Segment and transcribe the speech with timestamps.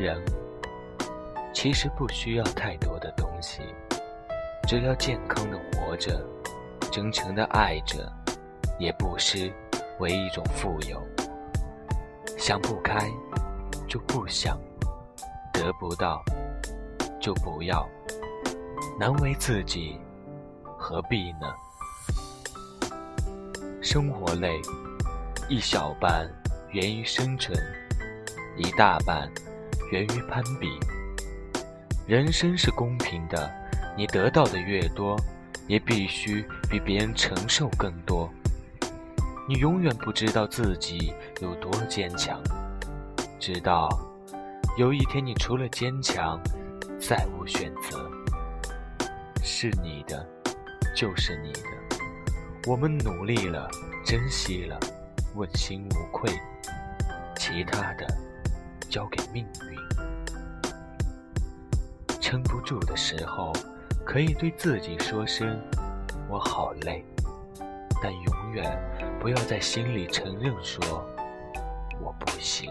[0.00, 0.18] 人
[1.52, 3.60] 其实不需要太多的东西，
[4.66, 6.24] 只要健康的活着，
[6.90, 8.10] 真诚的爱着，
[8.78, 9.52] 也不失
[9.98, 11.02] 为一种富有。
[12.38, 13.06] 想不开
[13.86, 14.58] 就不想，
[15.52, 16.24] 得不到
[17.20, 17.86] 就不要，
[18.98, 20.00] 难为自己，
[20.78, 21.52] 何必呢？
[23.82, 24.58] 生活累，
[25.50, 26.26] 一小半
[26.70, 27.54] 源于生存。
[28.56, 29.30] 一大半
[29.90, 30.78] 源于攀比。
[32.06, 33.50] 人生是公平的，
[33.96, 35.16] 你得到的越多，
[35.66, 38.28] 也必须比别人承受更多。
[39.48, 42.40] 你永远不知道自己有多坚强，
[43.38, 43.88] 直到
[44.78, 46.40] 有一天，你除了坚强，
[47.00, 48.10] 再无选择。
[49.42, 50.24] 是你的，
[50.94, 51.60] 就是你的。
[52.66, 53.68] 我们努力了，
[54.04, 54.78] 珍惜了，
[55.34, 56.30] 问心无愧。
[57.36, 58.06] 其他的。
[58.90, 59.78] 交给命运，
[62.20, 63.52] 撑不住的时候，
[64.04, 65.58] 可以对自己说声
[66.28, 67.04] “我好累”，
[68.02, 68.76] 但永远
[69.20, 70.84] 不要在心里承认说
[72.02, 72.68] “我不行”。